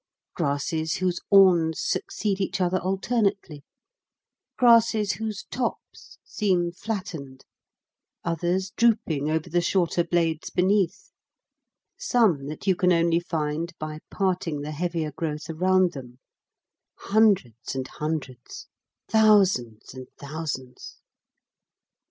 Grasses 0.33 0.95
whose 0.95 1.19
awns 1.29 1.79
succeed 1.79 2.41
each 2.41 2.59
other 2.59 2.79
alternately; 2.79 3.63
grasses 4.57 5.11
whose 5.11 5.43
tops 5.51 6.17
seem 6.23 6.71
flattened; 6.71 7.45
others 8.23 8.71
drooping 8.71 9.29
over 9.29 9.47
the 9.47 9.61
shorter 9.61 10.03
blades 10.03 10.49
beneath; 10.49 11.11
some 11.99 12.47
that 12.47 12.65
you 12.65 12.75
can 12.75 12.91
only 12.91 13.19
find 13.19 13.73
by 13.77 13.99
parting 14.09 14.61
the 14.61 14.71
heavier 14.71 15.11
growth 15.11 15.47
around 15.51 15.91
them; 15.91 16.17
hundreds 16.97 17.75
and 17.75 17.87
hundreds, 17.87 18.65
thousands 19.07 19.93
and 19.93 20.07
thousands. 20.17 20.97